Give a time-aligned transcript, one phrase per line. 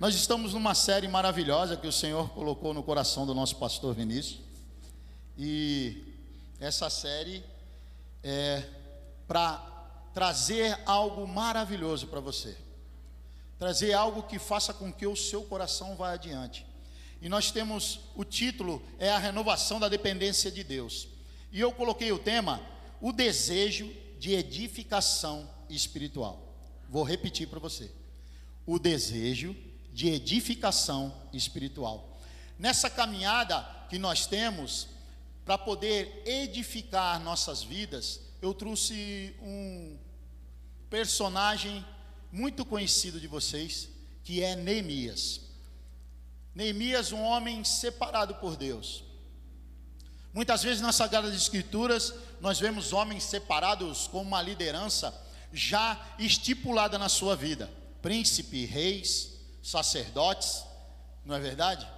[0.00, 4.40] Nós estamos numa série maravilhosa que o Senhor colocou no coração do nosso pastor Vinícius.
[5.36, 6.02] E
[6.58, 7.44] essa série
[8.24, 8.64] é
[9.28, 9.58] para
[10.14, 12.56] trazer algo maravilhoso para você.
[13.58, 16.64] Trazer algo que faça com que o seu coração vá adiante.
[17.20, 21.08] E nós temos o título é a renovação da dependência de Deus.
[21.52, 22.58] E eu coloquei o tema
[23.02, 26.54] o desejo de edificação espiritual.
[26.88, 27.92] Vou repetir para você.
[28.64, 29.54] O desejo
[29.92, 32.18] de edificação espiritual.
[32.58, 34.88] Nessa caminhada que nós temos
[35.44, 39.98] para poder edificar nossas vidas, eu trouxe um
[40.88, 41.84] personagem
[42.30, 43.88] muito conhecido de vocês,
[44.22, 45.40] que é Neemias.
[46.54, 49.04] Neemias, um homem separado por Deus.
[50.32, 55.12] Muitas vezes nas Sagradas Escrituras, nós vemos homens separados com uma liderança
[55.52, 57.68] já estipulada na sua vida:
[58.00, 60.64] príncipe, reis, sacerdotes,
[61.24, 61.88] não é verdade?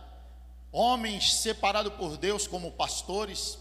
[0.71, 3.59] Homens separados por Deus como pastores,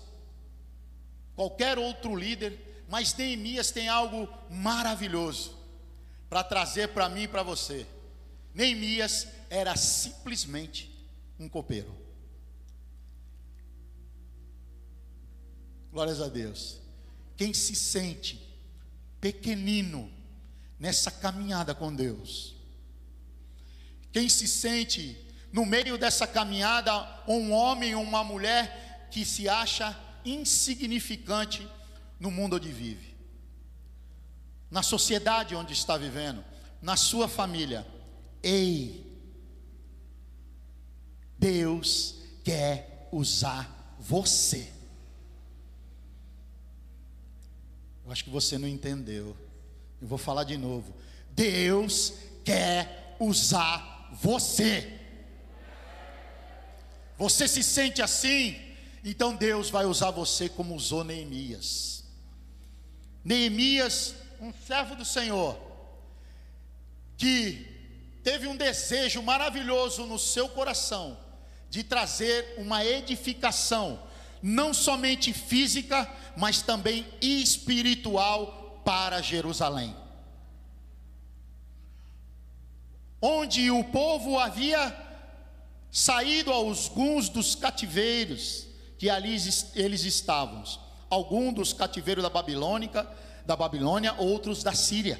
[1.36, 5.58] qualquer outro líder, mas Neemias tem algo maravilhoso
[6.30, 7.86] para trazer para mim e para você.
[8.54, 10.90] Neemias era simplesmente
[11.40, 11.94] um copeiro.
[15.92, 16.80] Glórias a Deus.
[17.36, 18.50] Quem se sente
[19.20, 20.10] pequenino
[20.80, 22.56] nessa caminhada com Deus,
[24.12, 25.18] quem se sente
[25.52, 26.92] no meio dessa caminhada
[27.28, 31.68] um homem ou uma mulher que se acha insignificante
[32.20, 33.16] no mundo onde vive,
[34.70, 36.44] na sociedade onde está vivendo,
[36.82, 37.86] na sua família.
[38.44, 39.06] Ei,
[41.38, 44.72] Deus quer usar você.
[48.06, 49.36] Eu acho que você não entendeu.
[50.02, 50.94] Eu vou falar de novo.
[51.32, 55.00] Deus quer usar você.
[57.18, 58.60] Você se sente assim?
[59.04, 62.04] Então Deus vai usar você como usou Neemias.
[63.24, 65.58] Neemias, um servo do Senhor,
[67.18, 67.68] que
[68.24, 71.18] teve um desejo maravilhoso no seu coração
[71.70, 74.02] de trazer uma edificação,
[74.42, 79.96] não somente física, mas também espiritual para Jerusalém.
[83.22, 84.96] Onde o povo havia
[85.92, 88.68] saído alguns dos cativeiros
[88.98, 89.36] que ali
[89.76, 90.64] eles estavam,
[91.10, 93.08] alguns dos cativeiros da Babilônica,
[93.46, 95.20] da Babilônia, outros da Síria,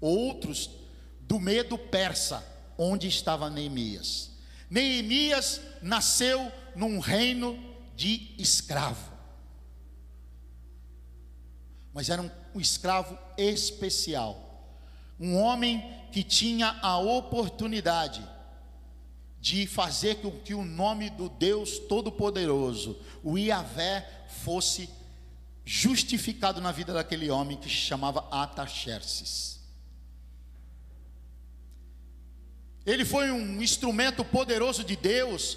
[0.00, 0.70] outros
[1.20, 2.46] do medo persa,
[2.76, 4.30] onde estava Neemias.
[4.70, 7.58] Neemias nasceu num reino
[7.96, 9.12] de escravo
[11.92, 14.48] mas era um, um escravo especial.
[15.20, 18.22] Um homem que tinha a oportunidade
[19.40, 24.08] de fazer com que o nome do Deus Todo-Poderoso, o Iavé,
[24.44, 24.88] fosse
[25.64, 29.60] justificado na vida daquele homem que se chamava Ataxerxes.
[32.84, 35.56] Ele foi um instrumento poderoso de Deus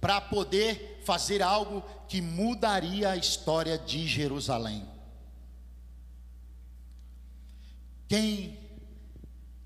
[0.00, 4.86] para poder fazer algo que mudaria a história de Jerusalém.
[8.08, 8.63] Quem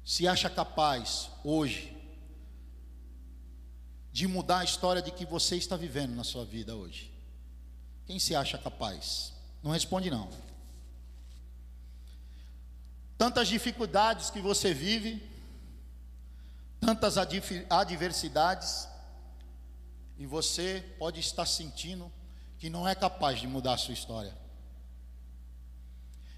[0.09, 1.95] se acha capaz hoje
[4.11, 7.13] de mudar a história de que você está vivendo na sua vida hoje?
[8.07, 9.35] Quem se acha capaz?
[9.63, 10.31] Não responde não.
[13.19, 15.23] Tantas dificuldades que você vive,
[16.81, 18.89] tantas adversidades,
[20.17, 22.11] e você pode estar sentindo
[22.59, 24.35] que não é capaz de mudar a sua história.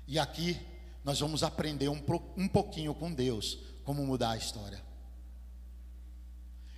[0.09, 0.61] E aqui
[1.05, 2.03] nós vamos aprender um,
[2.37, 4.83] um pouquinho com Deus como mudar a história.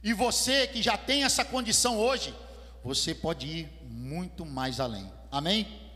[0.02, 2.34] E você que já tem essa condição hoje,
[2.82, 5.12] você pode ir muito mais além.
[5.30, 5.90] Amém?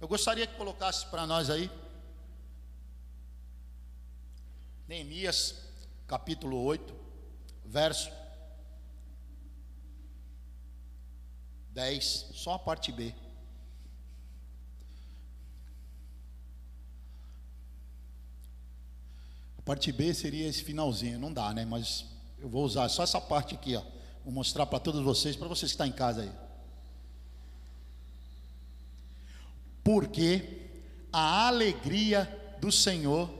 [0.00, 1.70] Eu gostaria que colocasse para nós aí
[4.86, 5.56] Neemias
[6.06, 6.94] capítulo 8,
[7.64, 8.12] verso
[11.70, 12.04] 10,
[12.34, 13.14] só a parte B.
[19.64, 21.64] Parte B seria esse finalzinho, não dá, né?
[21.64, 22.04] Mas
[22.38, 23.82] eu vou usar só essa parte aqui, ó.
[24.22, 26.32] Vou mostrar para todos vocês, para vocês que estão em casa aí.
[29.82, 30.62] Porque
[31.12, 33.30] a alegria do Senhor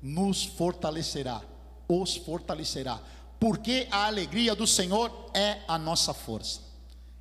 [0.00, 1.42] nos fortalecerá,
[1.88, 3.00] os fortalecerá.
[3.40, 6.60] Porque a alegria do Senhor é a nossa força.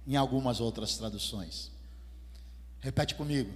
[0.06, 1.72] Em algumas outras traduções.
[2.80, 3.52] Repete comigo.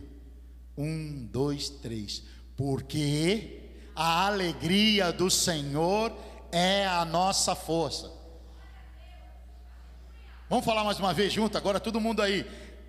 [0.78, 2.24] Um, dois, três.
[2.56, 3.61] Porque
[4.04, 6.12] a alegria do Senhor
[6.52, 8.12] é a nossa força.
[10.50, 12.44] Vamos falar mais uma vez junto, agora todo mundo aí,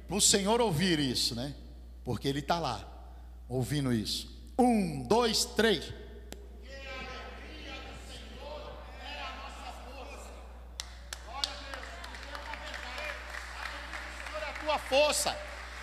[0.08, 1.54] para o Senhor ouvir isso, né?
[2.02, 2.82] Porque Ele está lá,
[3.46, 4.26] ouvindo isso.
[4.58, 5.92] Um, dois, três.
[14.88, 15.36] força.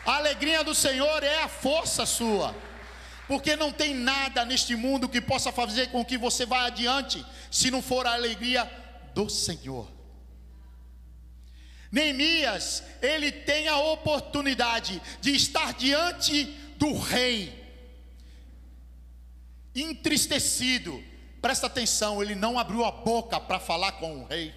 [0.08, 2.56] A alegria do Senhor é a força sua.
[3.30, 7.70] Porque não tem nada neste mundo que possa fazer com que você vá adiante, se
[7.70, 8.68] não for a alegria
[9.14, 9.88] do Senhor.
[11.92, 16.46] Neemias, ele tem a oportunidade de estar diante
[16.78, 17.54] do rei,
[19.76, 21.04] entristecido.
[21.40, 24.56] Presta atenção, ele não abriu a boca para falar com o rei.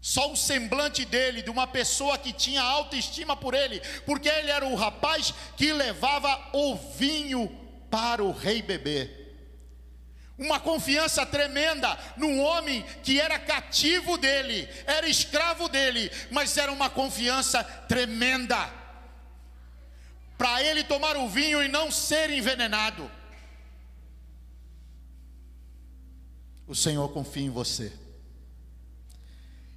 [0.00, 4.66] Só o semblante dele, de uma pessoa que tinha autoestima por ele, porque ele era
[4.66, 7.48] o rapaz que levava o vinho
[7.90, 9.18] para o rei beber.
[10.38, 16.88] Uma confiança tremenda num homem que era cativo dele, era escravo dele, mas era uma
[16.88, 18.80] confiança tremenda
[20.38, 23.10] para ele tomar o vinho e não ser envenenado.
[26.66, 27.92] O Senhor confia em você.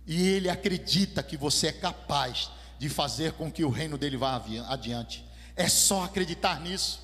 [0.06, 4.42] E ele acredita que você é capaz de fazer com que o reino dele vá
[4.68, 5.24] adiante.
[5.56, 7.02] É só acreditar nisso.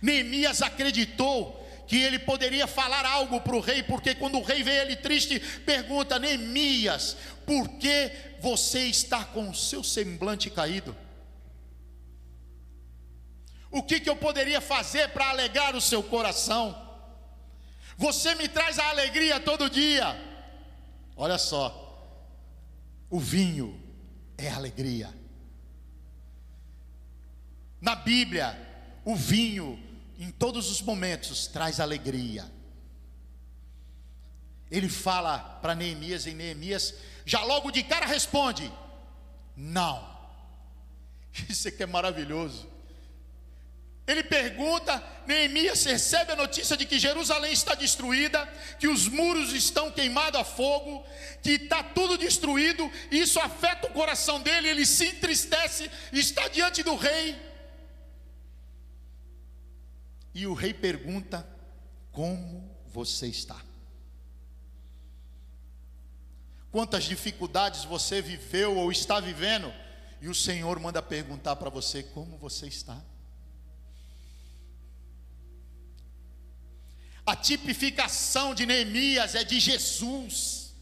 [0.00, 4.82] Neemias acreditou que ele poderia falar algo para o rei, porque quando o rei vê
[4.82, 7.16] ele triste, pergunta: Neemias,
[7.46, 8.10] por que
[8.40, 10.96] você está com o seu semblante caído?
[13.70, 16.86] O que, que eu poderia fazer para alegrar o seu coração?
[17.96, 20.16] Você me traz a alegria todo dia.
[21.16, 21.87] Olha só,
[23.10, 23.80] o vinho
[24.36, 25.14] é alegria.
[27.80, 28.56] Na Bíblia,
[29.04, 29.78] o vinho,
[30.18, 32.50] em todos os momentos, traz alegria.
[34.70, 36.94] Ele fala para Neemias, e Neemias
[37.24, 38.70] já logo de cara responde:
[39.56, 40.16] Não.
[41.48, 42.68] Isso aqui é maravilhoso.
[44.08, 48.46] Ele pergunta, Neemias recebe a notícia de que Jerusalém está destruída,
[48.78, 51.04] que os muros estão queimados a fogo,
[51.42, 56.82] que está tudo destruído, e isso afeta o coração dele, ele se entristece, está diante
[56.82, 57.38] do rei.
[60.32, 61.46] E o rei pergunta:
[62.10, 63.60] Como você está?
[66.70, 69.70] Quantas dificuldades você viveu ou está vivendo?
[70.22, 72.98] E o Senhor manda perguntar para você: Como você está?
[77.28, 80.74] A tipificação de Neemias é de Jesus.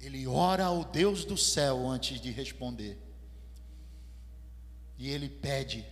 [0.00, 2.98] Ele ora ao Deus do céu antes de responder.
[4.98, 5.86] E ele pede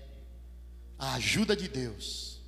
[0.99, 2.41] a ajuda de Deus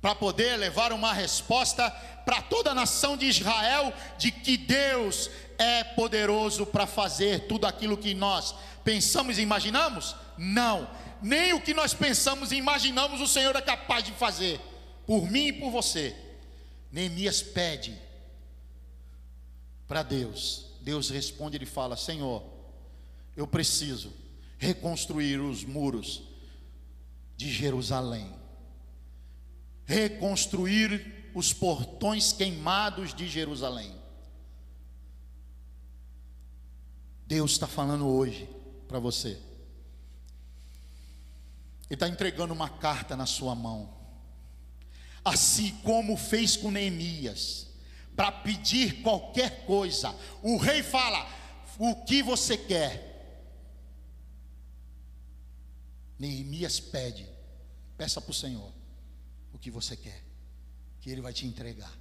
[0.00, 1.90] para poder levar uma resposta
[2.24, 5.28] para toda a nação de Israel de que Deus
[5.58, 8.54] é poderoso para fazer tudo aquilo que nós
[8.84, 10.14] pensamos e imaginamos?
[10.38, 10.88] Não
[11.22, 14.60] nem o que nós pensamos e imaginamos o Senhor é capaz de fazer,
[15.06, 16.14] por mim e por você.
[16.90, 17.96] Neemias pede
[19.86, 22.42] para Deus, Deus responde, ele fala: Senhor,
[23.36, 24.12] eu preciso
[24.58, 26.22] reconstruir os muros
[27.36, 28.32] de Jerusalém,
[29.84, 33.94] reconstruir os portões queimados de Jerusalém.
[37.26, 38.48] Deus está falando hoje
[38.88, 39.38] para você.
[41.88, 43.94] Ele está entregando uma carta na sua mão,
[45.24, 47.68] assim como fez com Neemias,
[48.14, 50.14] para pedir qualquer coisa.
[50.42, 51.28] O rei fala:
[51.78, 53.14] O que você quer?
[56.18, 57.28] Neemias pede,
[57.96, 58.72] peça para o Senhor
[59.52, 60.22] o que você quer,
[61.00, 61.92] que Ele vai te entregar,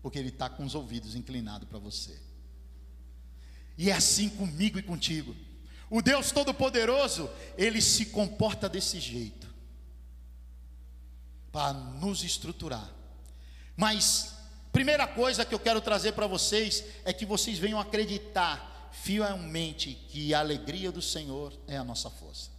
[0.00, 2.20] porque Ele está com os ouvidos inclinados para você.
[3.76, 5.34] E é assim comigo e contigo.
[5.94, 9.46] O Deus Todo-Poderoso, ele se comporta desse jeito
[11.52, 12.90] para nos estruturar.
[13.76, 14.34] Mas
[14.72, 20.34] primeira coisa que eu quero trazer para vocês é que vocês venham acreditar fielmente que
[20.34, 22.50] a alegria do Senhor é a nossa força.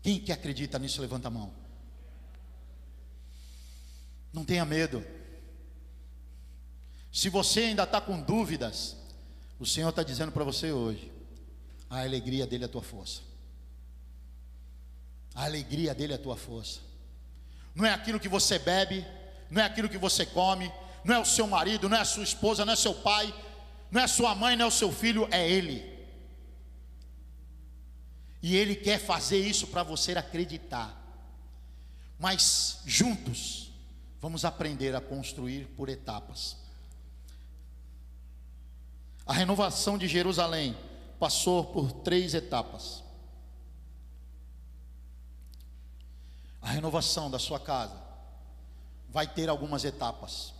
[0.00, 1.52] Quem que acredita nisso, levanta a mão.
[4.32, 5.04] Não tenha medo.
[7.12, 9.02] Se você ainda está com dúvidas,
[9.58, 11.12] o Senhor está dizendo para você hoje:
[11.88, 13.22] a alegria dele é a tua força.
[15.34, 16.80] A alegria dele é a tua força.
[17.74, 19.04] Não é aquilo que você bebe,
[19.50, 20.72] não é aquilo que você come,
[21.04, 23.34] não é o seu marido, não é a sua esposa, não é seu pai,
[23.90, 25.92] não é sua mãe, não é o seu filho, é ele.
[28.40, 31.00] E ele quer fazer isso para você acreditar
[32.18, 33.72] Mas juntos
[34.20, 36.56] vamos aprender a construir por etapas.
[39.26, 40.76] A renovação de Jerusalém
[41.18, 43.02] passou por três etapas.
[46.60, 48.02] A renovação da sua casa
[49.08, 50.52] vai ter algumas etapas.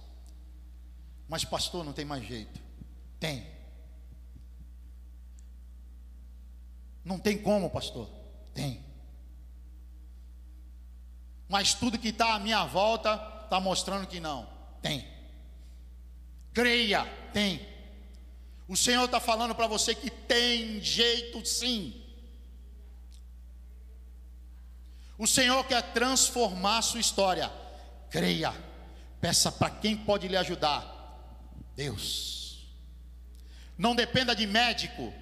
[1.29, 2.61] Mas, pastor, não tem mais jeito.
[3.19, 3.47] Tem.
[7.05, 8.09] Não tem como, pastor?
[8.55, 8.85] Tem.
[11.49, 14.49] Mas tudo que está à minha volta está mostrando que não.
[14.81, 15.07] Tem.
[16.53, 17.74] Creia, tem.
[18.67, 22.03] O Senhor está falando para você que tem jeito sim.
[25.19, 27.53] O Senhor quer transformar a sua história.
[28.11, 28.55] Creia.
[29.21, 30.93] Peça para quem pode lhe ajudar.
[31.77, 32.67] Deus.
[33.77, 35.13] Não dependa de médico.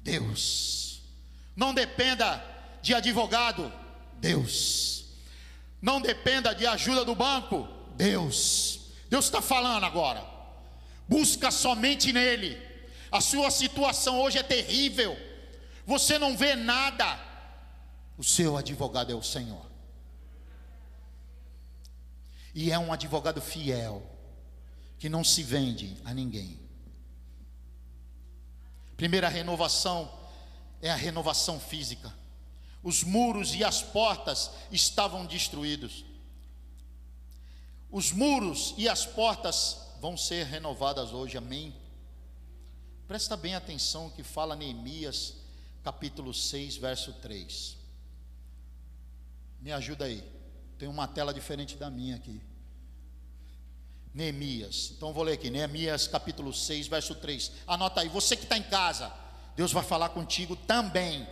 [0.00, 1.00] Deus.
[1.54, 2.44] Não dependa
[2.82, 3.72] de advogado.
[4.14, 5.04] Deus.
[5.80, 7.68] Não dependa de ajuda do banco.
[7.94, 8.80] Deus.
[9.08, 10.37] Deus está falando agora.
[11.08, 12.60] Busca somente nele.
[13.10, 15.16] A sua situação hoje é terrível.
[15.86, 17.18] Você não vê nada.
[18.18, 19.66] O seu advogado é o Senhor.
[22.54, 24.02] E é um advogado fiel,
[24.98, 26.60] que não se vende a ninguém.
[28.96, 30.12] Primeira renovação
[30.82, 32.12] é a renovação física.
[32.82, 36.04] Os muros e as portas estavam destruídos.
[37.90, 41.74] Os muros e as portas vão ser renovadas hoje, amém?
[43.06, 45.34] Presta bem atenção que fala Neemias,
[45.82, 47.76] capítulo 6, verso 3.
[49.60, 50.22] Me ajuda aí.
[50.78, 52.40] Tem uma tela diferente da minha aqui.
[54.14, 54.92] Neemias.
[54.96, 57.52] Então vou ler aqui, Neemias capítulo 6, verso 3.
[57.66, 59.12] Anota aí, você que está em casa,
[59.56, 61.26] Deus vai falar contigo também.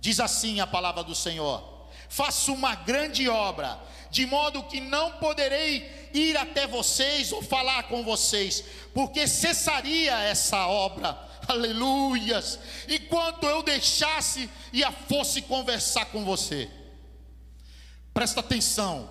[0.00, 1.81] Diz assim a palavra do Senhor:
[2.12, 8.04] Faço uma grande obra, de modo que não poderei ir até vocês ou falar com
[8.04, 16.70] vocês, porque cessaria essa obra, aleluias, enquanto eu deixasse e a fosse conversar com você.
[18.12, 19.08] Presta atenção,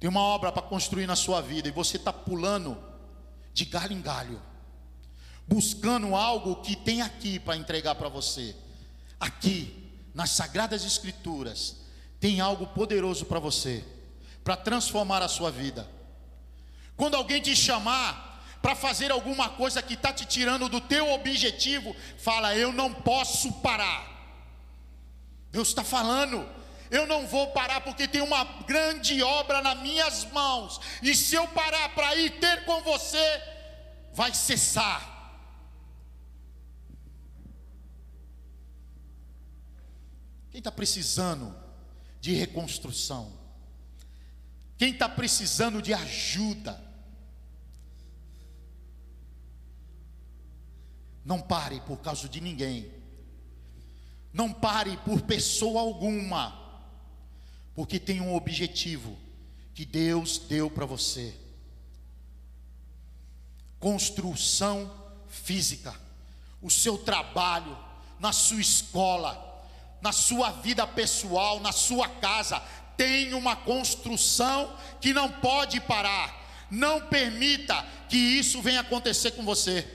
[0.00, 2.82] tem uma obra para construir na sua vida e você está pulando
[3.52, 4.40] de galho em galho,
[5.46, 8.56] buscando algo que tem aqui para entregar para você,
[9.20, 9.85] aqui
[10.16, 11.76] nas Sagradas Escrituras,
[12.18, 13.84] tem algo poderoso para você,
[14.42, 15.86] para transformar a sua vida.
[16.96, 21.94] Quando alguém te chamar para fazer alguma coisa que está te tirando do teu objetivo,
[22.16, 24.16] fala: Eu não posso parar.
[25.52, 26.48] Deus está falando,
[26.90, 31.46] eu não vou parar porque tem uma grande obra nas minhas mãos, e se eu
[31.48, 33.42] parar para ir ter com você,
[34.14, 35.15] vai cessar.
[40.56, 41.54] Quem está precisando
[42.18, 43.30] de reconstrução?
[44.78, 46.82] Quem está precisando de ajuda?
[51.22, 52.90] Não pare por causa de ninguém.
[54.32, 56.58] Não pare por pessoa alguma.
[57.74, 59.14] Porque tem um objetivo
[59.74, 61.38] que Deus deu para você.
[63.78, 64.90] Construção
[65.28, 65.94] física.
[66.62, 67.76] O seu trabalho,
[68.18, 69.45] na sua escola,
[70.00, 72.60] na sua vida pessoal, na sua casa,
[72.96, 76.44] tem uma construção que não pode parar.
[76.70, 79.86] Não permita que isso venha acontecer com você.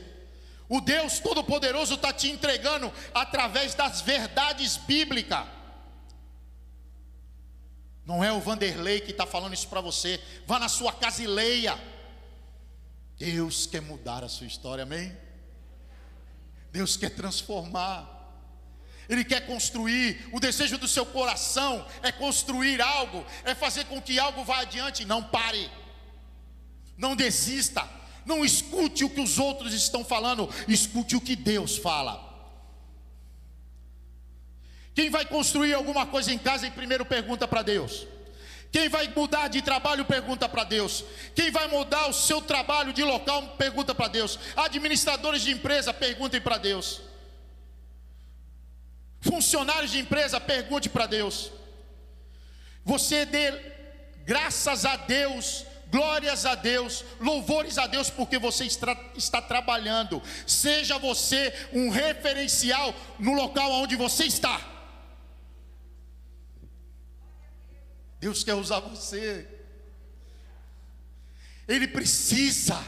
[0.69, 5.45] O Deus Todo-Poderoso está te entregando através das verdades bíblicas.
[8.05, 10.21] Não é o Vanderlei que está falando isso para você.
[10.47, 11.77] Vá na sua casa e leia.
[13.17, 15.15] Deus quer mudar a sua história, amém?
[16.71, 18.20] Deus quer transformar.
[19.11, 24.17] Ele quer construir, o desejo do seu coração é construir algo, é fazer com que
[24.17, 25.03] algo vá adiante.
[25.03, 25.69] Não pare,
[26.97, 27.85] não desista,
[28.25, 32.25] não escute o que os outros estão falando, escute o que Deus fala.
[34.95, 38.07] Quem vai construir alguma coisa em casa, em primeiro pergunta para Deus.
[38.71, 41.03] Quem vai mudar de trabalho, pergunta para Deus.
[41.35, 44.39] Quem vai mudar o seu trabalho de local, pergunta para Deus.
[44.55, 47.10] Administradores de empresa, perguntem para Deus.
[49.21, 51.51] Funcionários de empresa, pergunte para Deus.
[52.83, 53.51] Você dê
[54.25, 60.21] graças a Deus, glórias a Deus, louvores a Deus, porque você está, está trabalhando.
[60.47, 64.59] Seja você um referencial no local onde você está.
[68.19, 69.47] Deus quer usar você.
[71.67, 72.83] Ele precisa.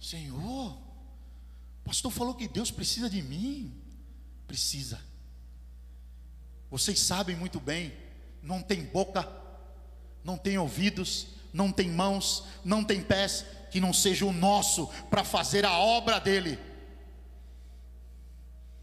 [0.00, 3.74] Senhor, o pastor falou que Deus precisa de mim.
[4.46, 5.07] Precisa.
[6.70, 7.92] Vocês sabem muito bem
[8.42, 9.28] não tem boca,
[10.24, 15.24] não tem ouvidos, não tem mãos, não tem pés, que não seja o nosso para
[15.24, 16.58] fazer a obra dele.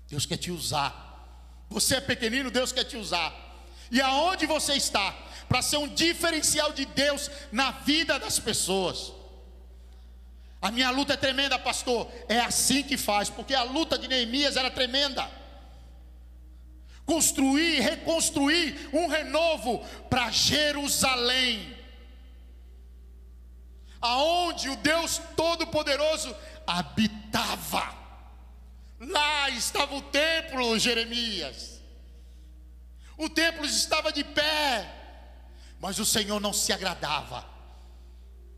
[0.08, 1.04] Deus quer te usar.
[1.70, 3.34] Você é pequenino, Deus quer te usar.
[3.89, 5.12] E aonde você está?
[5.48, 9.12] Para ser um diferencial de Deus na vida das pessoas.
[10.62, 12.12] A minha luta é tremenda, pastor.
[12.27, 15.30] É assim que faz, porque a luta de Neemias era tremenda.
[17.05, 21.75] Construir, reconstruir um renovo para Jerusalém.
[24.01, 26.35] Aonde o Deus Todo-Poderoso
[26.65, 27.93] habitava.
[29.00, 31.81] Lá estava o templo, Jeremias.
[33.17, 34.91] O templo estava de pé,
[35.79, 37.45] mas o Senhor não se agradava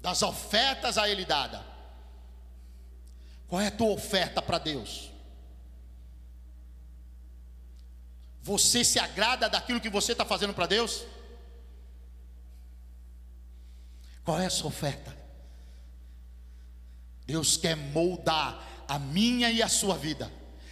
[0.02, 1.64] das ofertas a ele dada.
[3.48, 5.12] Qual é a tua oferta para Deus?
[8.48, 11.04] Você se agrada daquilo que você está fazendo para Deus?
[14.24, 15.14] Qual é a sua oferta?
[17.26, 20.32] Deus quer moldar a minha e a sua vida.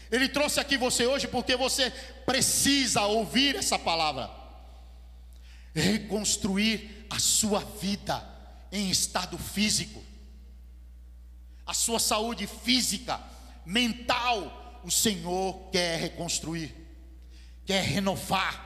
[0.10, 1.92] Ele trouxe aqui você hoje porque você
[2.26, 4.32] precisa ouvir essa palavra.
[5.74, 8.26] Reconstruir a sua vida
[8.72, 10.02] em estado físico,
[11.66, 13.22] a sua saúde física,
[13.66, 16.85] mental, o Senhor quer reconstruir,
[17.66, 18.64] quer renovar.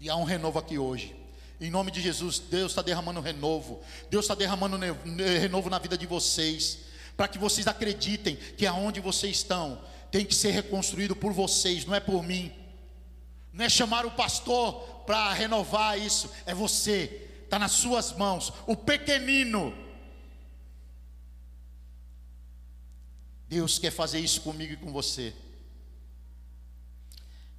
[0.00, 1.14] E há um renovo aqui hoje.
[1.60, 3.82] Em nome de Jesus, Deus está derramando renovo.
[4.10, 4.78] Deus está derramando
[5.40, 10.34] renovo na vida de vocês para que vocês acreditem que aonde vocês estão tem que
[10.34, 12.52] ser reconstruído por vocês, não é por mim.
[13.52, 18.76] Não é chamar o pastor para renovar isso, é você, está nas suas mãos, o
[18.76, 19.74] pequenino.
[23.48, 25.34] Deus quer fazer isso comigo e com você.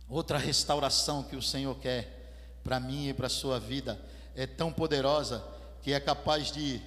[0.08, 4.00] Outra restauração que o Senhor quer para mim e para a sua vida
[4.36, 5.44] é tão poderosa
[5.82, 6.82] que é capaz de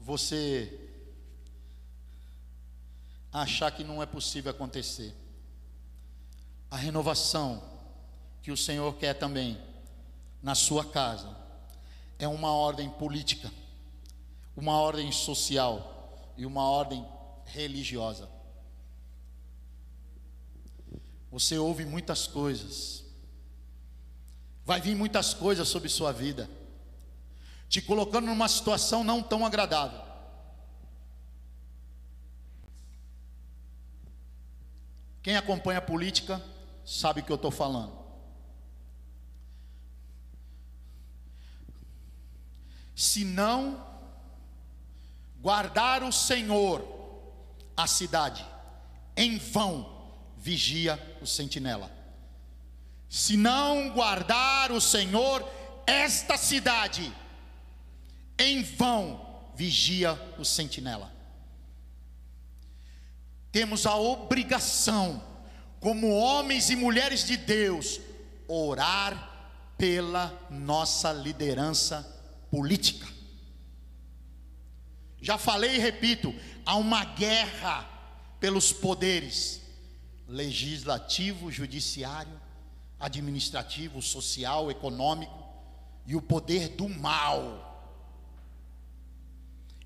[0.00, 0.80] você
[3.32, 5.14] achar que não é possível acontecer.
[6.70, 7.62] A renovação
[8.42, 9.58] que o Senhor quer também
[10.42, 11.36] na sua casa
[12.18, 13.50] é uma ordem política,
[14.56, 17.04] uma ordem social e uma ordem
[17.46, 18.28] religiosa.
[21.34, 23.02] Você ouve muitas coisas,
[24.64, 26.48] vai vir muitas coisas sobre sua vida,
[27.68, 30.00] te colocando numa situação não tão agradável.
[35.24, 36.40] Quem acompanha a política
[36.84, 37.98] sabe o que eu estou falando.
[42.94, 43.84] Se não
[45.40, 46.86] guardar o Senhor
[47.76, 48.46] a cidade,
[49.16, 49.93] em vão
[50.44, 51.90] vigia o sentinela.
[53.08, 55.44] Se não guardar o Senhor
[55.86, 57.12] esta cidade,
[58.38, 61.14] em vão vigia o sentinela
[63.54, 65.22] temos a obrigação,
[65.78, 68.00] como homens e mulheres de Deus,
[68.48, 72.02] orar pela nossa liderança
[72.50, 73.06] política.
[75.20, 76.34] Já falei e repito:
[76.66, 77.88] há uma guerra
[78.40, 79.60] pelos poderes
[80.28, 82.40] legislativo, judiciário,
[82.98, 85.44] administrativo, social, econômico
[86.06, 87.70] e o poder do mal.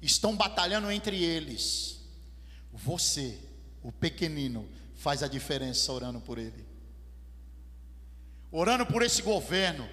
[0.00, 2.00] Estão batalhando entre eles.
[2.72, 3.38] Você
[3.82, 6.66] o pequenino faz a diferença orando por ele.
[8.50, 9.88] Orando por esse governo,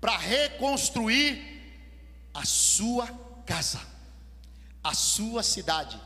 [0.00, 1.40] para reconstruir
[2.34, 3.06] a sua
[3.46, 3.80] casa,
[4.82, 6.00] a sua cidade.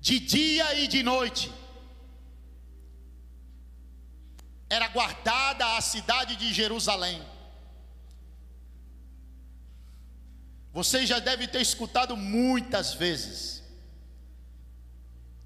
[0.00, 1.52] De dia e de noite,
[4.68, 7.22] era guardada a cidade de Jerusalém.
[10.72, 13.62] Vocês já devem ter escutado muitas vezes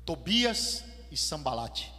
[0.04, 1.92] Tobias e Sambalate.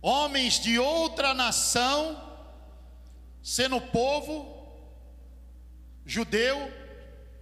[0.00, 2.18] Homens de outra nação,
[3.42, 4.58] sendo povo
[6.06, 6.79] judeu,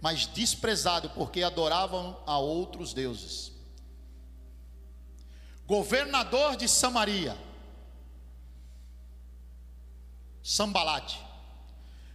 [0.01, 3.51] mas desprezado porque adoravam a outros deuses.
[5.65, 7.37] Governador de Samaria,
[10.41, 11.19] Sambalate.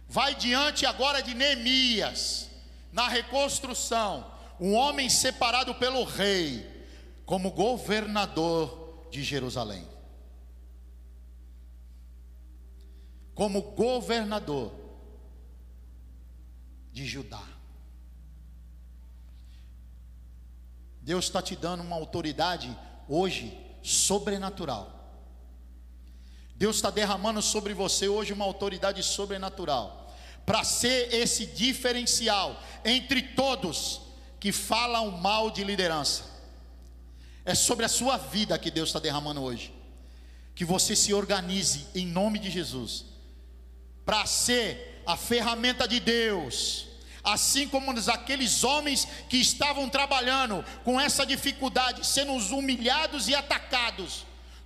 [0.07, 2.49] Vai diante agora de Neemias,
[2.91, 6.65] na reconstrução um homem separado pelo rei
[7.25, 9.87] como governador de Jerusalém.
[13.33, 14.73] Como governador
[16.91, 17.54] de Judá.
[21.05, 22.75] Deus está te dando uma autoridade
[23.07, 24.91] hoje sobrenatural.
[26.55, 30.11] Deus está derramando sobre você hoje uma autoridade sobrenatural,
[30.47, 34.01] para ser esse diferencial entre todos
[34.39, 36.23] que falam mal de liderança.
[37.45, 39.71] É sobre a sua vida que Deus está derramando hoje.
[40.55, 43.05] Que você se organize em nome de Jesus,
[44.03, 46.94] para ser a ferramenta de Deus
[47.25, 54.25] assim como aqueles homens que estavam trabalhando com essa dificuldade, sendo humilhados e atacados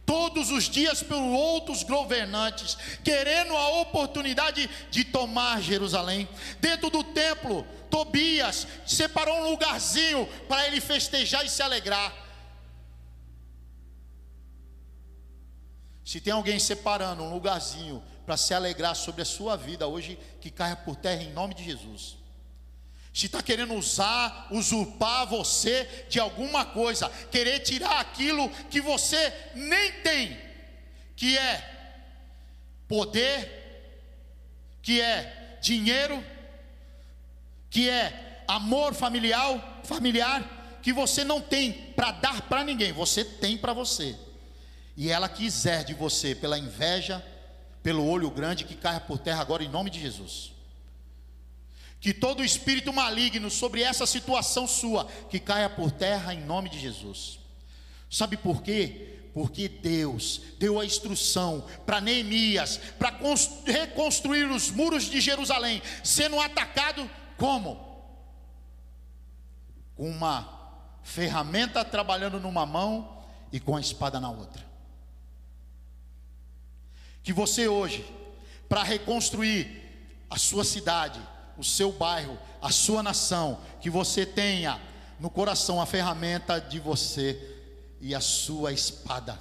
[0.10, 6.28] todos os dias por outros governantes, querendo a oportunidade de tomar Jerusalém.
[6.60, 12.12] Dentro do templo, Tobias separou um lugarzinho para ele festejar e se alegrar.
[16.04, 20.50] Se tem alguém separando um lugarzinho para se alegrar sobre a sua vida hoje, que
[20.50, 22.19] caia por terra em nome de Jesus
[23.14, 29.92] se está querendo usar, usurpar você de alguma coisa, querer tirar aquilo que você nem
[30.02, 30.40] tem,
[31.16, 31.80] que é
[32.88, 33.60] poder,
[34.82, 36.24] que é dinheiro,
[37.70, 43.58] que é amor familiar, familiar, que você não tem para dar para ninguém, você tem
[43.58, 44.16] para você.
[44.96, 47.26] E ela quiser de você pela inveja,
[47.82, 50.52] pelo olho grande que caia por terra agora em nome de Jesus.
[52.00, 56.80] Que todo espírito maligno sobre essa situação sua, que caia por terra em nome de
[56.80, 57.40] Jesus.
[58.10, 59.20] Sabe por quê?
[59.34, 63.20] Porque Deus deu a instrução para Neemias para
[63.66, 67.88] reconstruir os muros de Jerusalém, sendo atacado como?
[69.96, 70.58] Com uma
[71.04, 74.66] ferramenta trabalhando numa mão e com a espada na outra.
[77.22, 78.06] Que você hoje,
[78.68, 79.68] para reconstruir
[80.30, 81.20] a sua cidade,
[81.60, 84.80] o seu bairro, a sua nação, que você tenha
[85.20, 87.38] no coração a ferramenta de você
[88.00, 89.38] e a sua espada,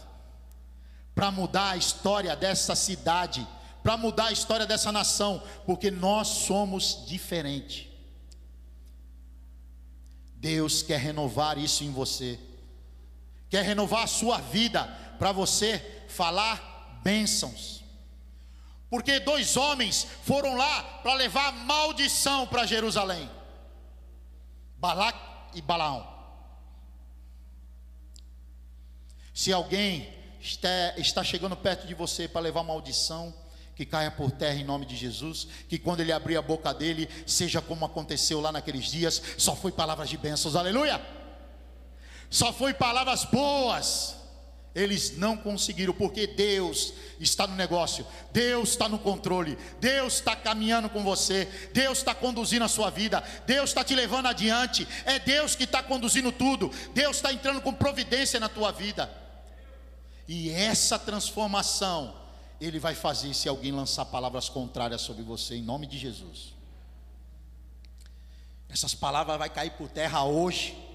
[1.14, 3.46] para mudar a história dessa cidade,
[3.84, 7.86] para mudar a história dessa nação, porque nós somos diferentes.
[10.34, 12.38] Deus quer renovar isso em você,
[13.48, 14.84] quer renovar a sua vida,
[15.20, 17.78] para você falar bênçãos
[18.90, 23.30] porque dois homens foram lá para levar maldição para Jerusalém:
[24.76, 25.18] Balac
[25.54, 26.06] e Balaão.
[29.34, 33.32] Se alguém está, chegando perto de você para levar maldição,
[33.76, 37.08] que caia por terra em nome de Jesus, que quando ele abrir a boca dele,
[37.26, 41.00] seja como aconteceu lá naqueles dias, só foi palavras de bênçãos, aleluia!
[42.30, 44.17] Só foi palavras boas.
[44.74, 50.88] Eles não conseguiram, porque Deus está no negócio, Deus está no controle, Deus está caminhando
[50.88, 55.54] com você, Deus está conduzindo a sua vida, Deus está te levando adiante, é Deus
[55.54, 59.10] que está conduzindo tudo, Deus está entrando com providência na tua vida.
[60.28, 62.14] E essa transformação,
[62.60, 66.54] Ele vai fazer se alguém lançar palavras contrárias sobre você, em nome de Jesus.
[68.68, 70.87] Essas palavras vai cair por terra hoje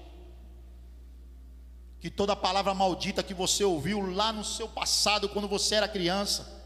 [2.04, 6.62] que toda palavra maldita que você ouviu lá no seu passado, quando você era criança,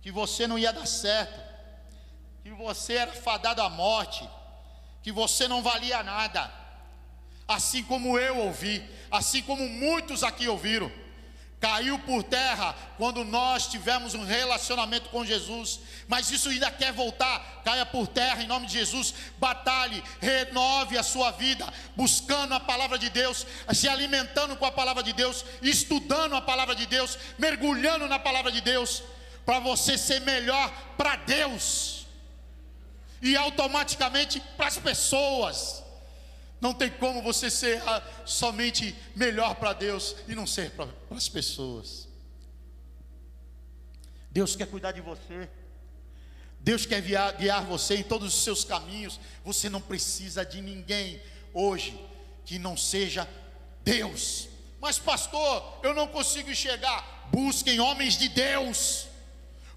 [0.00, 1.38] que você não ia dar certo,
[2.42, 4.26] que você era fadado à morte,
[5.02, 6.50] que você não valia nada,
[7.46, 10.90] assim como eu ouvi, assim como muitos aqui ouviram
[11.64, 17.62] caiu por terra quando nós tivemos um relacionamento com Jesus, mas isso ainda quer voltar,
[17.64, 22.98] caia por terra em nome de Jesus, batalhe, renove a sua vida, buscando a palavra
[22.98, 28.06] de Deus, se alimentando com a palavra de Deus, estudando a palavra de Deus, mergulhando
[28.08, 29.02] na palavra de Deus,
[29.46, 32.06] para você ser melhor para Deus.
[33.22, 35.83] E automaticamente para as pessoas.
[36.64, 41.28] Não tem como você ser ah, somente melhor para Deus e não ser para as
[41.28, 42.08] pessoas.
[44.30, 45.46] Deus quer cuidar de você.
[46.60, 49.20] Deus quer guiar, guiar você em todos os seus caminhos.
[49.44, 51.20] Você não precisa de ninguém
[51.52, 52.02] hoje
[52.46, 53.28] que não seja
[53.82, 54.48] Deus.
[54.80, 57.28] Mas, pastor, eu não consigo enxergar.
[57.30, 59.06] Busquem homens de Deus.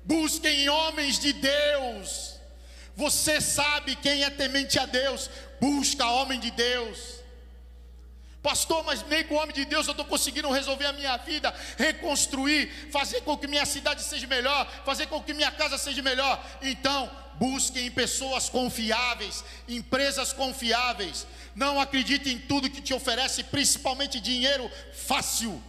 [0.06, 2.38] Busquem homens de Deus.
[2.98, 7.18] Você sabe quem é temente a Deus, busca homem de Deus.
[8.42, 11.54] Pastor, mas nem com o homem de Deus eu estou conseguindo resolver a minha vida,
[11.78, 16.42] reconstruir, fazer com que minha cidade seja melhor, fazer com que minha casa seja melhor.
[16.62, 21.28] Então, busquem em pessoas confiáveis, empresas confiáveis.
[21.54, 25.62] Não acredite em tudo que te oferece, principalmente dinheiro fácil.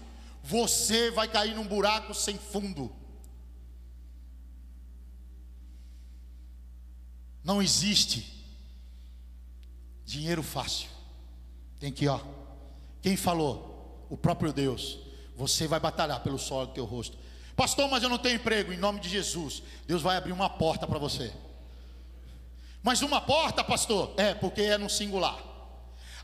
[0.45, 2.95] Você vai cair num buraco sem fundo.
[7.43, 8.38] Não existe
[10.09, 10.89] dinheiro fácil.
[11.79, 12.19] Tem que, ó.
[13.03, 14.07] Quem falou?
[14.09, 14.99] O próprio Deus.
[15.37, 17.17] Você vai batalhar pelo sol do teu rosto.
[17.55, 18.73] Pastor, mas eu não tenho emprego.
[18.73, 21.31] Em nome de Jesus, Deus vai abrir uma porta para você.
[22.83, 24.15] Mas uma porta, pastor?
[24.17, 25.39] É, porque é no singular.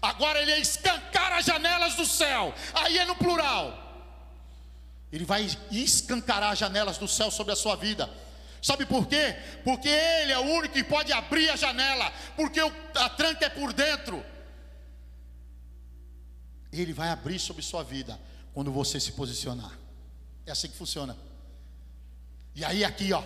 [0.00, 2.54] Agora ele é escancar as janelas do céu.
[2.72, 3.80] Aí é no plural.
[5.12, 8.10] Ele vai escancarar as janelas do céu sobre a sua vida.
[8.64, 9.36] Sabe por quê?
[9.62, 12.58] Porque Ele é o único que pode abrir a janela, porque
[12.94, 14.24] a tranca é por dentro.
[16.72, 18.18] Ele vai abrir sobre sua vida
[18.54, 19.70] quando você se posicionar.
[20.46, 21.14] É assim que funciona.
[22.54, 23.22] E aí, aqui, ó,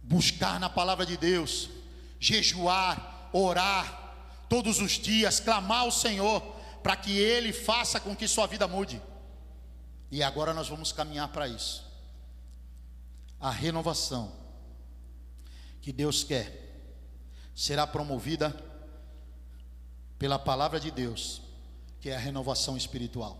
[0.00, 1.68] buscar na palavra de Deus,
[2.20, 6.40] jejuar, orar, todos os dias, clamar ao Senhor,
[6.84, 9.02] para que Ele faça com que sua vida mude.
[10.08, 11.87] E agora nós vamos caminhar para isso.
[13.40, 14.32] A renovação
[15.80, 16.68] que Deus quer
[17.54, 18.54] será promovida
[20.18, 21.40] pela palavra de Deus,
[22.00, 23.38] que é a renovação espiritual.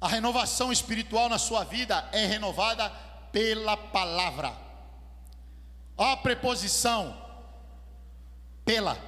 [0.00, 2.90] A renovação espiritual na sua vida é renovada
[3.32, 4.56] pela palavra.
[5.96, 7.16] A preposição
[8.64, 8.98] pela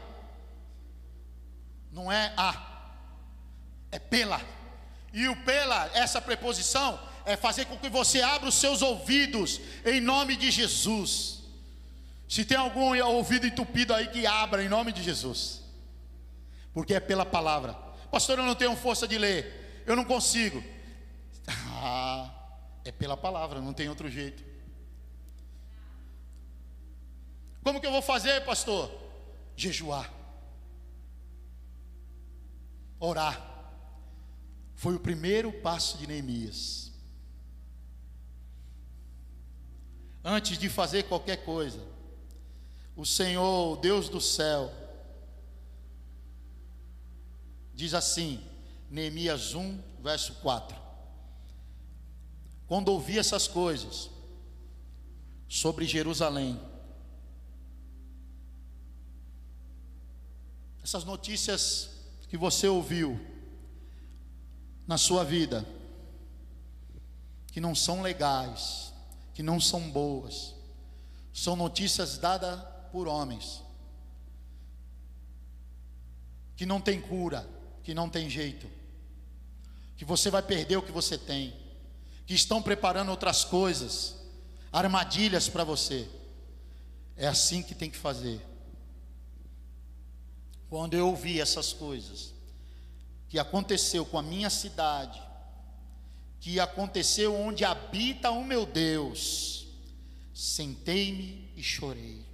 [1.91, 2.69] não é a
[3.91, 4.41] é pela.
[5.13, 10.01] E o pela, essa preposição, é fazer com que você abra os seus ouvidos em
[10.01, 11.41] nome de Jesus.
[12.29, 15.63] Se tem algum ouvido entupido aí, que abra em nome de Jesus,
[16.73, 17.75] porque é pela palavra.
[18.11, 20.63] Pastor, eu não tenho força de ler, eu não consigo.
[21.81, 22.29] Ah,
[22.85, 24.43] é pela palavra, não tem outro jeito.
[27.63, 28.91] Como que eu vou fazer, pastor?
[29.57, 30.13] Jejuar,
[32.99, 33.48] orar
[34.79, 36.93] foi o primeiro passo de Neemias.
[40.25, 41.85] Antes de fazer qualquer coisa,
[42.95, 44.73] o Senhor, Deus do céu,
[47.75, 48.41] diz assim,
[48.89, 50.79] Neemias 1, verso 4.
[52.69, 54.09] Quando ouvi essas coisas
[55.49, 56.57] sobre Jerusalém,
[60.85, 61.91] essas notícias
[62.29, 63.38] que você ouviu,
[64.89, 65.67] na sua vida
[67.53, 68.91] que não são legais,
[69.35, 70.55] que não são boas,
[71.31, 72.59] são notícias dadas
[72.91, 73.63] por homens,
[76.57, 77.47] que não tem cura,
[77.85, 78.67] que não tem jeito,
[79.95, 81.55] que você vai perder o que você tem,
[82.27, 84.17] que estão preparando outras coisas,
[84.73, 86.09] armadilhas para você.
[87.15, 88.41] É assim que tem que fazer.
[90.71, 92.33] Quando eu ouvi essas coisas,
[93.29, 95.23] que aconteceu com a minha cidade,
[96.41, 99.67] que aconteceu onde habita o meu Deus,
[100.33, 102.25] sentei-me e chorei.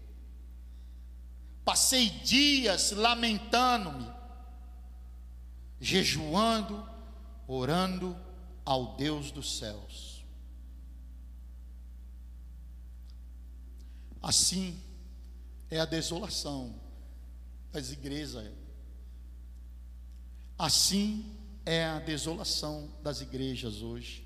[1.64, 4.06] Passei dias lamentando-me,
[5.80, 6.86] jejuando,
[7.48, 8.16] orando
[8.64, 10.24] ao Deus dos céus.
[14.22, 14.80] Assim
[15.70, 16.74] é a desolação
[17.72, 18.50] das igrejas
[20.58, 21.36] Assim
[21.66, 24.24] é a desolação das igrejas hoje.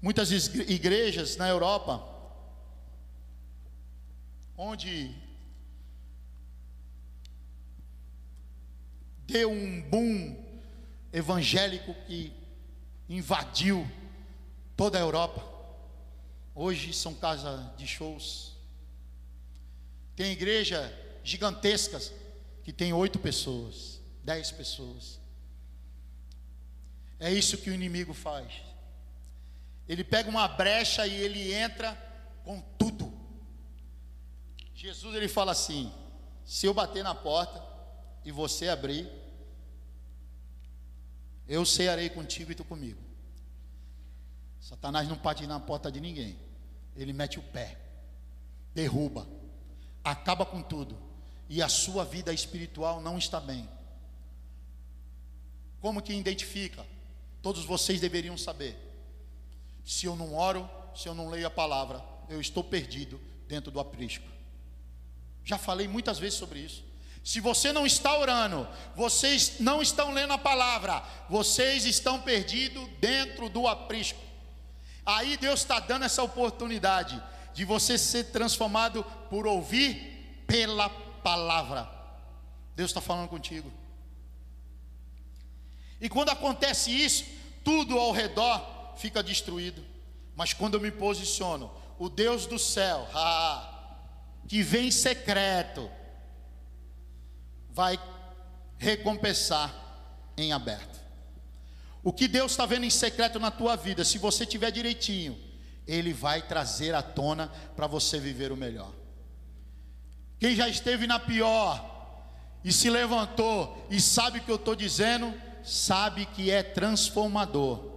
[0.00, 2.02] Muitas igrejas na Europa,
[4.56, 5.14] onde
[9.26, 10.42] deu um boom
[11.12, 12.32] evangélico que
[13.10, 13.86] invadiu
[14.74, 15.46] toda a Europa,
[16.54, 18.56] hoje são casa de shows.
[20.16, 20.90] Tem igreja
[21.22, 22.10] gigantescas
[22.64, 25.20] que tem oito pessoas dez pessoas.
[27.18, 28.62] É isso que o inimigo faz.
[29.88, 31.94] Ele pega uma brecha e ele entra
[32.44, 33.12] com tudo.
[34.74, 35.92] Jesus ele fala assim:
[36.44, 37.62] se eu bater na porta
[38.24, 39.10] e você abrir,
[41.46, 43.00] eu cearei contigo e tu comigo.
[44.60, 46.38] Satanás não ir na porta de ninguém.
[46.94, 47.78] Ele mete o pé,
[48.74, 49.26] derruba,
[50.04, 50.96] acaba com tudo,
[51.48, 53.68] e a sua vida espiritual não está bem.
[55.80, 56.86] Como que identifica?
[57.42, 58.76] Todos vocês deveriam saber.
[59.84, 63.80] Se eu não oro, se eu não leio a palavra, eu estou perdido dentro do
[63.80, 64.26] aprisco.
[65.44, 66.84] Já falei muitas vezes sobre isso.
[67.24, 73.48] Se você não está orando, vocês não estão lendo a palavra, vocês estão perdidos dentro
[73.48, 74.20] do aprisco.
[75.04, 81.88] Aí Deus está dando essa oportunidade de você ser transformado por ouvir pela palavra.
[82.74, 83.70] Deus está falando contigo.
[86.00, 87.24] E quando acontece isso,
[87.62, 89.84] tudo ao redor fica destruído.
[90.34, 93.98] Mas quando eu me posiciono, o Deus do céu, ah,
[94.48, 95.90] que vem secreto,
[97.68, 97.98] vai
[98.78, 99.74] recompensar
[100.36, 100.98] em aberto.
[102.02, 105.38] O que Deus está vendo em secreto na tua vida, se você tiver direitinho,
[105.86, 108.92] Ele vai trazer à tona para você viver o melhor.
[110.38, 112.24] Quem já esteve na pior
[112.64, 117.90] e se levantou e sabe o que eu estou dizendo, sabe que é transformador.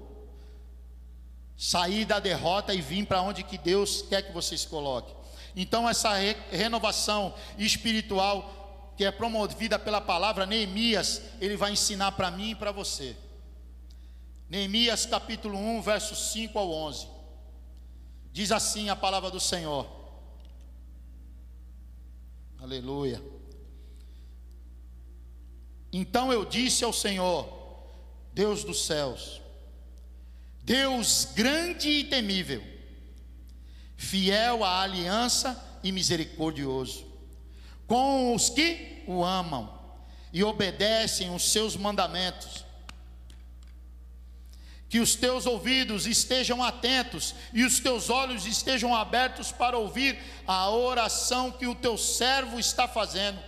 [1.57, 5.13] Sair da derrota e vir para onde que Deus quer que você se coloque.
[5.55, 12.29] Então essa re renovação espiritual que é promovida pela palavra Neemias, ele vai ensinar para
[12.29, 13.15] mim e para você.
[14.49, 17.07] Neemias capítulo 1, versos 5 ao 11.
[18.31, 19.87] Diz assim a palavra do Senhor.
[22.59, 23.21] Aleluia.
[25.93, 27.47] Então eu disse ao Senhor,
[28.33, 29.39] Deus dos céus,
[30.63, 32.63] Deus grande e temível,
[33.95, 37.05] fiel à aliança e misericordioso,
[37.85, 39.71] com os que o amam
[40.31, 42.65] e obedecem os seus mandamentos.
[44.89, 50.69] Que os teus ouvidos estejam atentos e os teus olhos estejam abertos para ouvir a
[50.71, 53.39] oração que o teu servo está fazendo.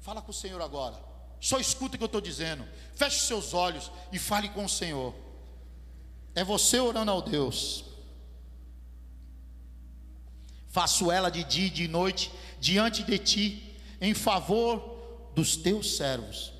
[0.00, 1.13] Fala com o Senhor agora.
[1.40, 2.64] Só escuta o que eu estou dizendo.
[2.94, 5.14] Feche seus olhos e fale com o Senhor.
[6.34, 7.84] É você orando ao Deus.
[10.68, 16.52] Faço ela de dia e de noite diante de ti, em favor dos teus servos,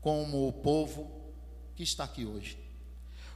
[0.00, 1.32] como o povo
[1.76, 2.58] que está aqui hoje.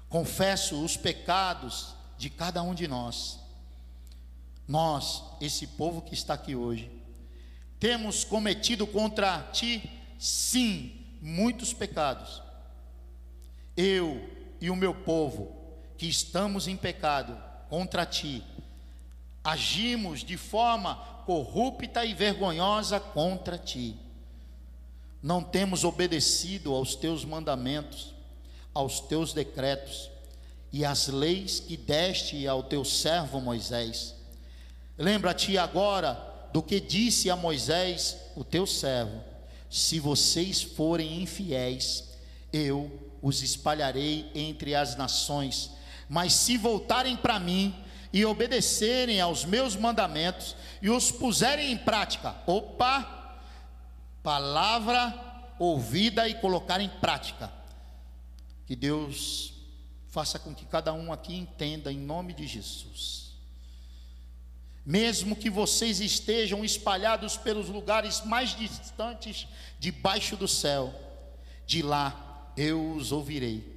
[0.08, 3.38] Confesso os pecados de cada um de nós.
[4.66, 6.90] Nós, esse povo que está aqui hoje,
[7.78, 12.42] temos cometido contra ti, sim, muitos pecados.
[13.76, 14.28] Eu
[14.60, 15.54] e o meu povo,
[15.98, 17.36] que estamos em pecado
[17.68, 18.42] contra ti,
[19.42, 20.94] agimos de forma
[21.26, 23.96] corrupta e vergonhosa contra ti.
[25.22, 28.14] Não temos obedecido aos teus mandamentos,
[28.72, 30.10] aos teus decretos
[30.72, 34.14] e às leis que deste ao teu servo Moisés.
[34.98, 36.12] Lembra-te agora
[36.52, 39.22] do que disse a Moisés, o teu servo:
[39.70, 42.04] se vocês forem infiéis,
[42.52, 42.90] eu
[43.22, 45.70] os espalharei entre as nações,
[46.08, 47.74] mas se voltarem para mim,
[48.16, 52.34] e obedecerem aos meus mandamentos e os puserem em prática.
[52.46, 53.38] Opa!
[54.22, 57.52] Palavra ouvida e colocar em prática.
[58.64, 59.52] Que Deus
[60.08, 63.25] faça com que cada um aqui entenda em nome de Jesus.
[64.86, 69.48] Mesmo que vocês estejam espalhados pelos lugares mais distantes
[69.80, 70.94] debaixo do céu,
[71.66, 73.76] de lá eu os ouvirei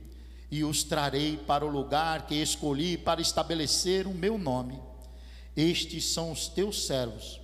[0.51, 4.79] e os trarei para o lugar que escolhi para estabelecer o meu nome.
[5.55, 7.41] Estes são os teus servos,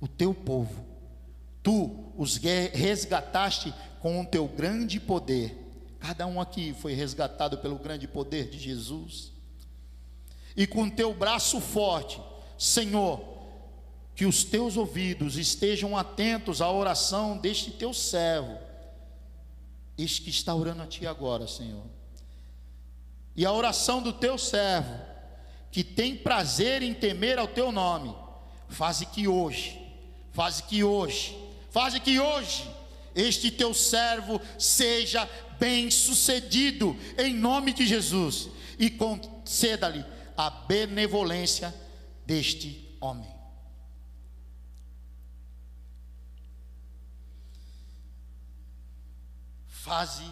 [0.00, 0.84] o teu povo.
[1.62, 5.56] Tu os resgataste com o teu grande poder.
[6.00, 9.32] Cada um aqui foi resgatado pelo grande poder de Jesus.
[10.56, 12.20] E com teu braço forte,
[12.58, 13.36] Senhor,
[14.14, 18.58] que os teus ouvidos estejam atentos à oração deste teu servo,
[19.98, 21.84] este que está orando a ti agora, Senhor.
[23.36, 24.98] E a oração do teu servo,
[25.70, 28.14] que tem prazer em temer ao teu nome,
[28.68, 29.78] faze que hoje,
[30.32, 31.36] faze que hoje,
[31.70, 32.66] faze que hoje,
[33.14, 40.04] este teu servo seja bem sucedido, em nome de Jesus, e conceda-lhe
[40.36, 41.74] a benevolência
[42.26, 43.32] deste homem.
[49.68, 50.24] Faze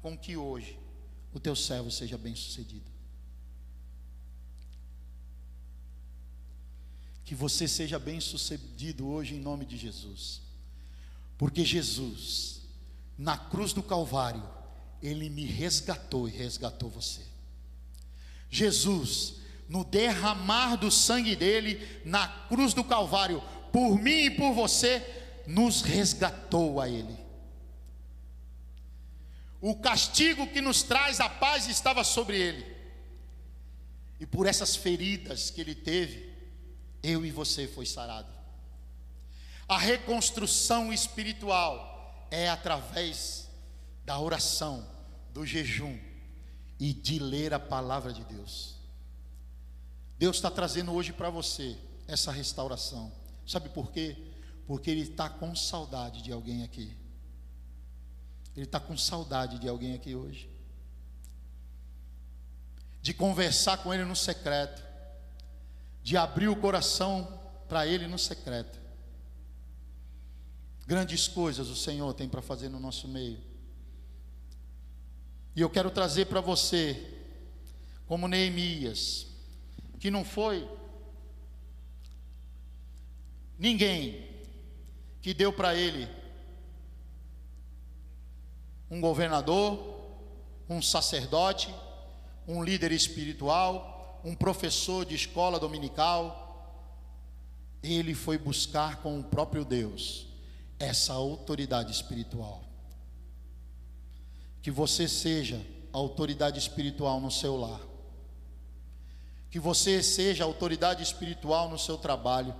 [0.00, 0.78] com que hoje
[1.34, 2.88] o teu servo seja bem sucedido.
[7.24, 10.40] Que você seja bem sucedido hoje em nome de Jesus.
[11.36, 12.60] Porque Jesus,
[13.18, 14.48] na cruz do Calvário,
[15.02, 17.26] Ele me resgatou e resgatou você.
[18.48, 19.39] Jesus,
[19.70, 23.40] no derramar do sangue dele na cruz do Calvário,
[23.72, 25.00] por mim e por você,
[25.46, 27.16] nos resgatou a Ele.
[29.60, 32.66] O castigo que nos traz a paz estava sobre ele.
[34.18, 36.34] E por essas feridas que ele teve,
[37.02, 38.32] eu e você foi sarado.
[39.68, 43.48] A reconstrução espiritual é através
[44.04, 44.86] da oração,
[45.32, 45.98] do jejum
[46.78, 48.79] e de ler a palavra de Deus.
[50.20, 53.10] Deus está trazendo hoje para você essa restauração.
[53.46, 54.14] Sabe por quê?
[54.66, 56.94] Porque Ele está com saudade de alguém aqui.
[58.54, 60.50] Ele está com saudade de alguém aqui hoje.
[63.00, 64.82] De conversar com Ele no secreto.
[66.02, 68.78] De abrir o coração para Ele no secreto.
[70.86, 73.40] Grandes coisas o Senhor tem para fazer no nosso meio.
[75.56, 77.10] E eu quero trazer para você,
[78.06, 79.29] como Neemias,
[80.00, 80.66] que não foi
[83.58, 84.26] ninguém
[85.20, 86.08] que deu para ele
[88.90, 89.78] um governador,
[90.68, 91.72] um sacerdote,
[92.48, 96.48] um líder espiritual, um professor de escola dominical.
[97.82, 100.26] Ele foi buscar com o próprio Deus
[100.78, 102.64] essa autoridade espiritual.
[104.62, 107.89] Que você seja a autoridade espiritual no seu lar.
[109.50, 112.54] Que você seja autoridade espiritual no seu trabalho.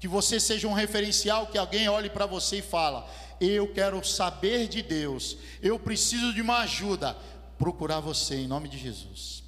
[0.00, 3.08] Que você seja um referencial que alguém olhe para você e fala:
[3.40, 5.36] "Eu quero saber de Deus.
[5.62, 7.16] Eu preciso de uma ajuda."
[7.56, 9.44] Procurar você em nome de Jesus.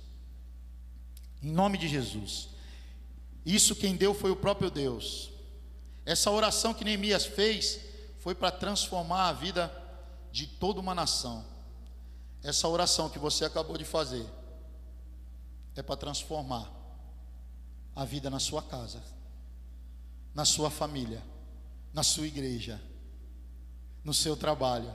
[1.43, 2.49] Em nome de Jesus.
[3.45, 5.31] Isso quem deu foi o próprio Deus.
[6.05, 7.81] Essa oração que Neemias fez
[8.21, 9.73] foi para transformar a vida
[10.33, 11.45] de toda uma nação.
[12.43, 14.25] Essa oração que você acabou de fazer
[15.75, 16.76] é para transformar
[17.97, 19.03] a vida na sua casa,
[20.35, 21.23] na sua família,
[21.95, 22.79] na sua igreja,
[24.05, 24.95] no seu trabalho,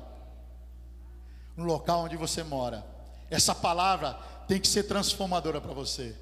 [1.57, 2.85] no local onde você mora.
[3.29, 4.13] Essa palavra
[4.47, 6.15] tem que ser transformadora para você.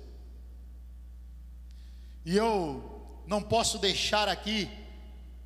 [2.25, 4.69] E eu não posso deixar aqui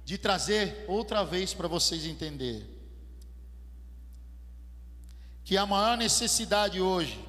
[0.05, 2.71] de trazer outra vez para vocês entenderem
[5.43, 7.19] que a maior necessidade hoje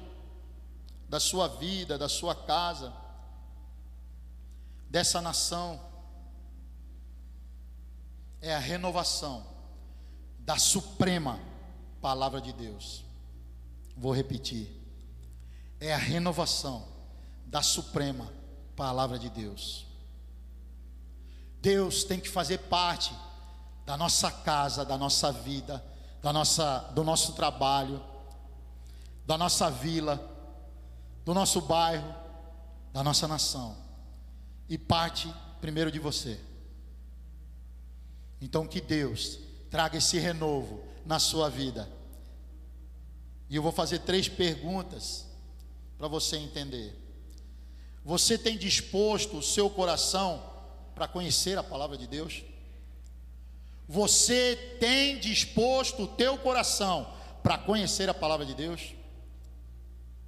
[1.09, 2.93] da sua vida, da sua casa,
[4.95, 5.77] dessa nação,
[8.41, 9.45] é a renovação
[10.39, 11.37] da suprema
[11.99, 13.03] palavra de Deus.
[13.97, 14.71] Vou repetir.
[15.81, 16.87] É a renovação
[17.45, 18.31] da suprema
[18.73, 19.85] palavra de Deus.
[21.61, 23.13] Deus tem que fazer parte
[23.85, 25.83] da nossa casa, da nossa vida
[26.23, 28.01] da nossa, do nosso trabalho,
[29.25, 30.17] da nossa vila,
[31.25, 32.15] do nosso bairro,
[32.93, 33.84] da nossa nação.
[34.67, 36.39] E parte primeiro de você.
[38.41, 39.39] Então que Deus
[39.69, 41.89] traga esse renovo na sua vida.
[43.49, 45.25] E eu vou fazer três perguntas
[45.97, 46.93] para você entender.
[48.03, 50.43] Você tem disposto o seu coração
[50.93, 52.43] para conhecer a palavra de Deus?
[53.87, 57.11] Você tem disposto o teu coração
[57.43, 58.93] para conhecer a palavra de Deus?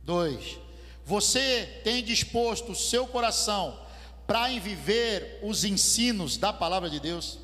[0.04, 0.58] Dois,
[1.06, 3.87] você tem disposto o seu coração
[4.28, 7.40] para viver os ensinos da palavra de Deus?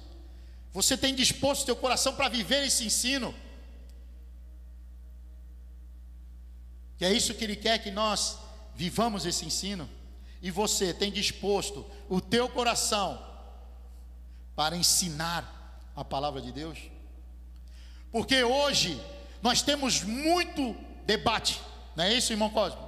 [0.73, 3.33] Você tem disposto teu coração para viver esse ensino?
[6.97, 8.37] Que é isso que ele quer que nós
[8.75, 9.89] vivamos esse ensino?
[10.41, 13.23] E você tem disposto o teu coração
[14.55, 16.77] para ensinar a palavra de Deus?
[18.11, 19.01] Porque hoje
[19.41, 20.75] nós temos muito
[21.05, 21.61] debate,
[21.95, 22.82] não é isso, irmão Cosme?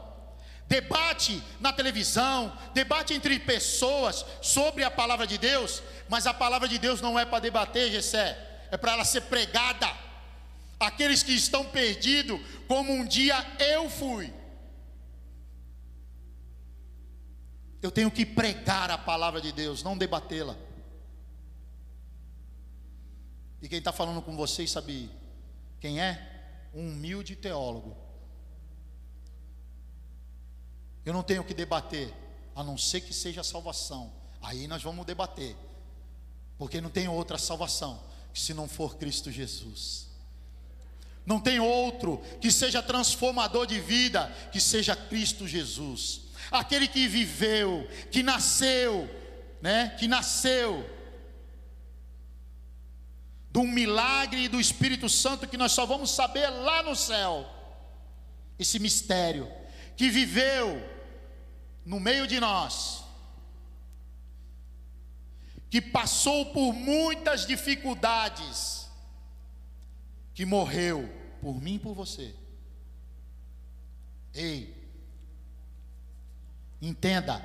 [0.67, 6.79] Debate na televisão, debate entre pessoas sobre a palavra de Deus, mas a palavra de
[6.79, 9.87] Deus não é para debater, Gessé, é para ela ser pregada.
[10.79, 14.33] Aqueles que estão perdidos, como um dia eu fui.
[17.81, 20.55] Eu tenho que pregar a palavra de Deus, não debatê-la.
[23.61, 25.09] E quem está falando com vocês, sabe
[25.79, 26.69] quem é?
[26.73, 28.04] Um humilde teólogo.
[31.05, 32.13] Eu não tenho que debater,
[32.55, 34.11] a não ser que seja salvação.
[34.41, 35.55] Aí nós vamos debater,
[36.57, 38.01] porque não tem outra salvação
[38.33, 40.07] se não for Cristo Jesus.
[41.25, 46.21] Não tem outro que seja transformador de vida, que seja Cristo Jesus.
[46.51, 49.09] Aquele que viveu, que nasceu,
[49.61, 49.95] né?
[49.97, 50.87] Que nasceu
[53.49, 57.49] de um milagre do Espírito Santo que nós só vamos saber lá no céu.
[58.59, 59.49] Esse mistério
[59.95, 60.94] que viveu
[61.85, 63.03] no meio de nós,
[65.69, 68.89] que passou por muitas dificuldades,
[70.33, 71.07] que morreu
[71.41, 72.33] por mim e por você.
[74.33, 74.75] Ei,
[76.81, 77.41] entenda,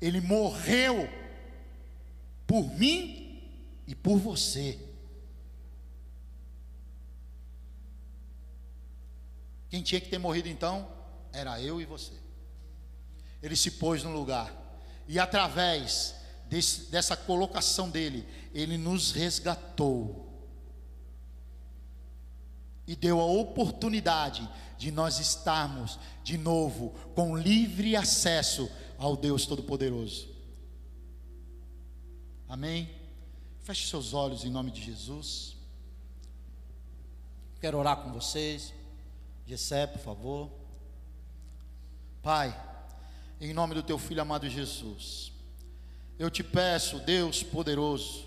[0.00, 1.08] ele morreu
[2.46, 3.42] por mim
[3.86, 4.78] e por você.
[9.68, 10.90] Quem tinha que ter morrido então
[11.32, 12.25] era eu e você.
[13.42, 14.52] Ele se pôs no lugar,
[15.06, 16.14] e através
[16.48, 20.26] desse, dessa colocação dele, ele nos resgatou
[22.86, 30.28] e deu a oportunidade de nós estarmos de novo com livre acesso ao Deus Todo-Poderoso.
[32.48, 32.88] Amém?
[33.60, 35.56] Feche seus olhos em nome de Jesus.
[37.60, 38.72] Quero orar com vocês.
[39.46, 40.50] Gessé, por favor.
[42.22, 42.54] Pai,
[43.40, 45.32] em nome do teu filho amado Jesus,
[46.18, 48.26] eu te peço, Deus poderoso,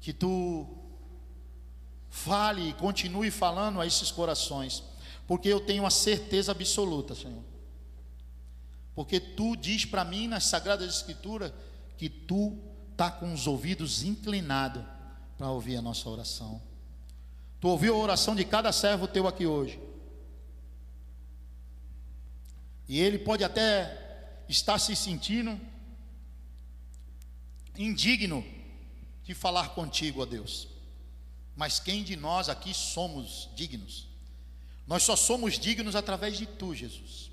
[0.00, 0.66] que tu
[2.10, 4.82] fale e continue falando a esses corações,
[5.26, 7.42] porque eu tenho a certeza absoluta, Senhor.
[8.94, 11.52] Porque tu diz para mim nas sagradas escrituras
[11.96, 12.58] que tu
[12.96, 14.82] tá com os ouvidos inclinados
[15.36, 16.62] para ouvir a nossa oração.
[17.60, 19.80] Tu ouviu a oração de cada servo teu aqui hoje.
[22.88, 25.58] E ele pode até estar se sentindo
[27.76, 28.44] indigno
[29.24, 30.68] de falar contigo, ó Deus.
[31.56, 34.08] Mas quem de nós aqui somos dignos?
[34.86, 37.30] Nós só somos dignos através de tu, Jesus.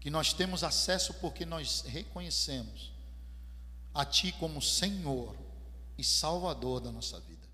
[0.00, 2.92] Que nós temos acesso porque nós reconhecemos
[3.94, 5.36] a ti como Senhor
[5.96, 7.46] e Salvador da nossa vida.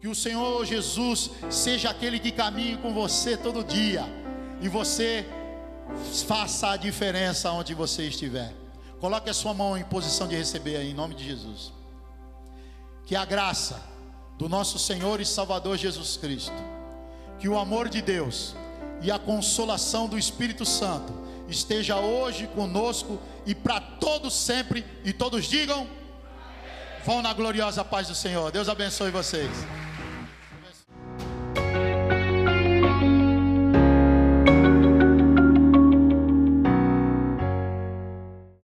[0.00, 4.04] Que o Senhor Jesus seja aquele que caminhe com você todo dia
[4.60, 5.26] e você
[6.26, 8.52] faça a diferença onde você estiver.
[9.00, 11.72] Coloque a sua mão em posição de receber aí, em nome de Jesus.
[13.04, 13.80] Que a graça
[14.38, 16.56] do nosso Senhor e Salvador Jesus Cristo,
[17.38, 18.54] que o amor de Deus
[19.02, 21.12] e a consolação do Espírito Santo
[21.48, 25.86] esteja hoje conosco e para todos sempre, e todos digam:
[27.04, 28.50] vão na gloriosa paz do Senhor.
[28.50, 29.50] Deus abençoe vocês.